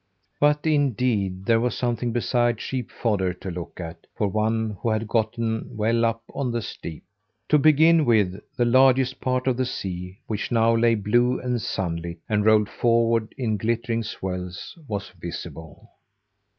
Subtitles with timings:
[0.39, 5.07] But indeed there was something beside sheep fodder to look at, for one who had
[5.07, 7.03] gotten well up on the steep.
[7.49, 12.17] To begin with, the largest part of the sea which now lay blue and sunlit,
[12.27, 15.87] and rolled forward in glittering swells was visible.